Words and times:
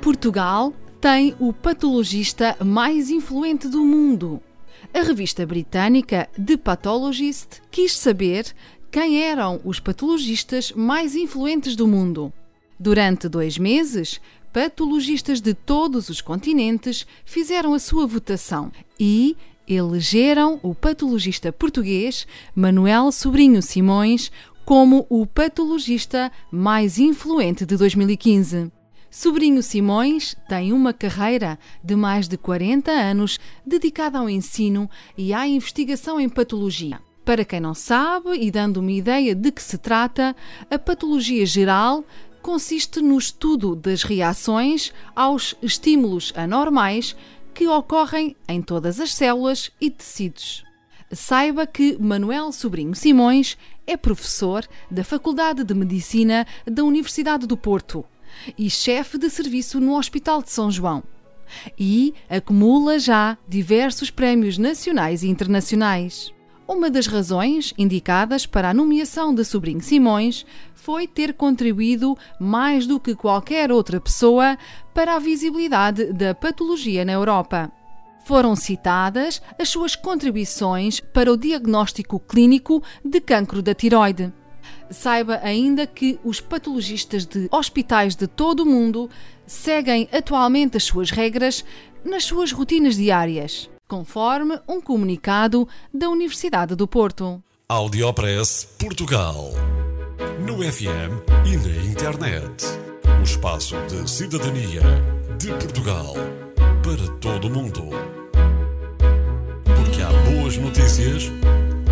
Portugal 0.00 0.72
tem 0.98 1.34
o 1.38 1.52
patologista 1.52 2.56
mais 2.64 3.10
influente 3.10 3.68
do 3.68 3.84
mundo. 3.84 4.40
A 4.94 5.02
revista 5.02 5.44
britânica 5.44 6.26
The 6.34 6.56
Pathologist 6.56 7.60
quis 7.70 7.94
saber 7.94 8.46
quem 8.90 9.22
eram 9.22 9.60
os 9.62 9.78
patologistas 9.78 10.72
mais 10.72 11.14
influentes 11.14 11.76
do 11.76 11.86
mundo. 11.86 12.32
Durante 12.78 13.28
dois 13.28 13.58
meses, 13.58 14.22
patologistas 14.54 15.38
de 15.38 15.52
todos 15.52 16.08
os 16.08 16.22
continentes 16.22 17.06
fizeram 17.26 17.74
a 17.74 17.78
sua 17.78 18.06
votação 18.06 18.72
e 18.98 19.36
elegeram 19.68 20.58
o 20.62 20.74
patologista 20.74 21.52
português 21.52 22.26
Manuel 22.54 23.12
Sobrinho 23.12 23.60
Simões 23.60 24.32
como 24.64 25.06
o 25.10 25.26
patologista 25.26 26.32
mais 26.50 26.98
influente 26.98 27.66
de 27.66 27.76
2015. 27.76 28.79
Sobrinho 29.10 29.60
Simões 29.60 30.36
tem 30.48 30.72
uma 30.72 30.92
carreira 30.92 31.58
de 31.82 31.96
mais 31.96 32.28
de 32.28 32.38
40 32.38 32.92
anos 32.92 33.40
dedicada 33.66 34.20
ao 34.20 34.30
ensino 34.30 34.88
e 35.18 35.34
à 35.34 35.48
investigação 35.48 36.20
em 36.20 36.28
patologia. 36.28 37.00
Para 37.24 37.44
quem 37.44 37.58
não 37.58 37.74
sabe 37.74 38.38
e 38.40 38.52
dando 38.52 38.76
uma 38.76 38.92
ideia 38.92 39.34
de 39.34 39.50
que 39.50 39.60
se 39.60 39.76
trata, 39.78 40.34
a 40.70 40.78
patologia 40.78 41.44
geral 41.44 42.04
consiste 42.40 43.00
no 43.00 43.18
estudo 43.18 43.74
das 43.74 44.04
reações 44.04 44.92
aos 45.14 45.56
estímulos 45.60 46.32
anormais 46.36 47.16
que 47.52 47.66
ocorrem 47.66 48.36
em 48.48 48.62
todas 48.62 49.00
as 49.00 49.12
células 49.12 49.72
e 49.80 49.90
tecidos. 49.90 50.64
Saiba 51.10 51.66
que 51.66 51.98
Manuel 52.00 52.52
Sobrinho 52.52 52.94
Simões 52.94 53.58
é 53.88 53.96
professor 53.96 54.64
da 54.88 55.02
Faculdade 55.02 55.64
de 55.64 55.74
Medicina 55.74 56.46
da 56.64 56.84
Universidade 56.84 57.44
do 57.48 57.56
Porto 57.56 58.04
e 58.56 58.68
chefe 58.70 59.18
de 59.18 59.28
serviço 59.30 59.80
no 59.80 59.96
Hospital 59.96 60.42
de 60.42 60.50
São 60.50 60.70
João. 60.70 61.02
E 61.78 62.14
acumula 62.28 62.98
já 62.98 63.36
diversos 63.48 64.10
prémios 64.10 64.56
nacionais 64.56 65.22
e 65.22 65.28
internacionais. 65.28 66.32
Uma 66.66 66.88
das 66.88 67.08
razões 67.08 67.74
indicadas 67.76 68.46
para 68.46 68.70
a 68.70 68.74
nomeação 68.74 69.34
de 69.34 69.44
Sobrinho 69.44 69.82
Simões 69.82 70.46
foi 70.72 71.08
ter 71.08 71.34
contribuído 71.34 72.16
mais 72.38 72.86
do 72.86 73.00
que 73.00 73.16
qualquer 73.16 73.72
outra 73.72 74.00
pessoa 74.00 74.56
para 74.94 75.16
a 75.16 75.18
visibilidade 75.18 76.12
da 76.12 76.32
patologia 76.32 77.04
na 77.04 77.12
Europa. 77.12 77.72
Foram 78.24 78.54
citadas 78.54 79.42
as 79.58 79.68
suas 79.68 79.96
contribuições 79.96 81.00
para 81.00 81.32
o 81.32 81.36
diagnóstico 81.36 82.20
clínico 82.20 82.80
de 83.04 83.20
cancro 83.20 83.60
da 83.60 83.74
tiroide. 83.74 84.32
Saiba 84.90 85.38
ainda 85.42 85.86
que 85.86 86.18
os 86.24 86.40
patologistas 86.40 87.24
de 87.24 87.48
hospitais 87.50 88.16
de 88.16 88.26
todo 88.26 88.64
o 88.64 88.66
mundo 88.66 89.08
seguem 89.46 90.08
atualmente 90.12 90.76
as 90.76 90.84
suas 90.84 91.10
regras 91.10 91.64
nas 92.04 92.24
suas 92.24 92.50
rotinas 92.52 92.96
diárias, 92.96 93.70
conforme 93.86 94.58
um 94.68 94.80
comunicado 94.80 95.68
da 95.92 96.08
Universidade 96.08 96.74
do 96.74 96.88
Porto. 96.88 97.42
Audiopress 97.68 98.64
Portugal. 98.78 99.50
No 100.44 100.56
FM 100.56 101.22
e 101.46 101.56
na 101.56 101.84
internet. 101.84 102.64
O 103.20 103.22
espaço 103.22 103.76
de 103.86 104.10
cidadania 104.10 104.82
de 105.38 105.48
Portugal 105.48 106.14
para 106.82 107.16
todo 107.18 107.46
o 107.46 107.50
mundo. 107.50 107.90
Porque 109.64 110.02
há 110.02 110.10
boas 110.30 110.56
notícias 110.56 111.30